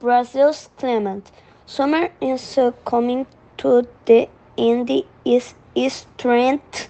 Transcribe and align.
Brazil's 0.00 0.70
climate. 0.76 1.28
Summer 1.66 2.10
is 2.20 2.56
uh, 2.56 2.70
coming 2.84 3.26
to 3.56 3.84
the 4.04 4.28
end 4.56 4.88
is 5.24 5.54
strength 5.88 6.88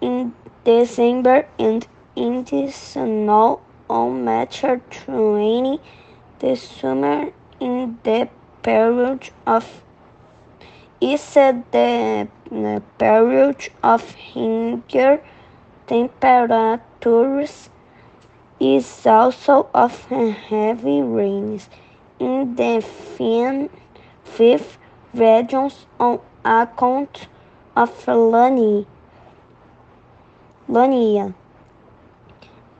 in 0.00 0.34
December 0.64 1.46
and 1.60 1.86
in 2.16 2.42
the 2.42 2.72
snow 2.72 3.60
on 3.88 4.24
March 4.24 4.62
20. 4.62 5.78
The 6.40 6.56
summer 6.56 7.30
in 7.60 7.98
the 8.02 8.28
period 8.62 9.30
of 9.46 9.80
is 11.00 11.36
uh, 11.36 11.52
the 11.70 12.26
uh, 12.50 12.80
period 12.98 13.70
of 13.84 14.16
higher 14.34 15.22
temperatures 15.86 17.70
is 18.58 19.06
also 19.06 19.68
of 19.72 20.04
heavy 20.06 21.00
rains 21.00 21.68
in 22.18 22.54
the 22.56 22.84
fifth 24.24 24.78
regions 25.14 25.86
on 25.98 26.20
account 26.44 27.28
of 27.76 28.08
La 28.08 28.48
Nina. 28.48 28.84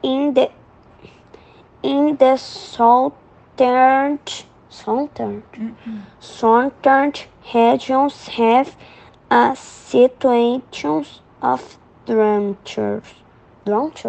In 0.03 0.35
the 0.35 0.51
in 1.83 2.17
the 2.17 2.37
southern 2.37 4.19
southern 4.69 5.43
southern 6.21 7.13
regions 7.55 8.29
have 8.29 8.77
a 9.31 9.57
situation 9.57 11.07
of 11.41 11.79
drought. 12.07 12.67
Drought. 13.65 14.05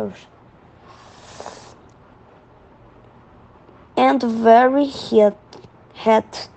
And 4.09 4.23
very 4.23 4.89
hot. 6.03 6.49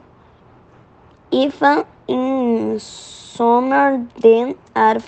Even 1.31 1.85
in 2.09 2.79
summer, 2.81 4.07
then 4.19 4.55
are 4.75 5.01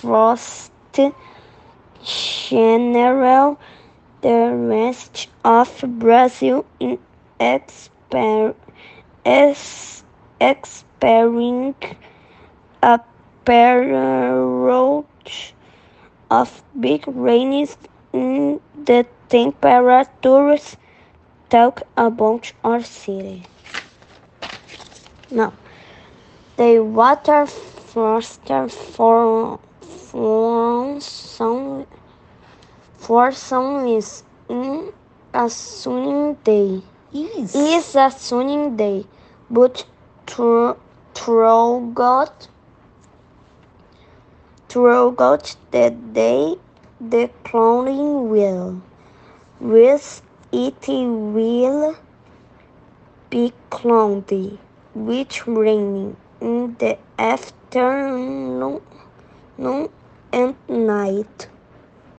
frost 0.00 0.72
general. 2.02 3.58
The 4.22 4.40
rest 4.72 5.28
of 5.44 5.68
Brazil 5.98 6.64
in 6.80 6.98
exper 7.38 8.54
is 9.26 10.02
experiencing 10.40 11.96
a 12.82 13.00
period 13.44 15.04
of 16.30 16.62
big 16.80 17.04
rains 17.06 17.76
in 18.14 18.60
the 18.86 19.04
temperatures 19.28 20.76
talk 21.52 21.82
about 21.98 22.50
our 22.64 22.82
city. 22.82 23.42
Now, 25.30 25.52
the 26.56 26.78
water 26.78 27.44
foster 27.46 28.68
for 28.68 29.60
for 29.82 30.98
some 31.00 31.86
for 32.96 33.32
some 33.32 33.86
is 33.86 34.22
in 34.48 34.92
a 35.34 35.50
sunny 35.50 36.36
day. 36.42 36.80
Is. 37.12 37.54
Is 37.54 37.94
a 37.96 38.10
sunny 38.10 38.70
day, 38.70 39.04
but 39.50 39.84
through 40.26 40.76
throughout 41.14 42.48
throughout 44.70 45.56
the 45.70 45.90
day 46.14 46.56
the 46.98 47.28
cloudy 47.44 48.10
will 48.32 48.80
with 49.60 50.22
it 50.52 50.86
will 50.86 51.96
be 53.30 53.52
cloudy 53.70 54.58
with 54.94 55.46
rain 55.46 56.14
in 56.40 56.76
the 56.78 56.98
afternoon 57.18 58.82
and 60.32 60.56
night. 60.68 61.48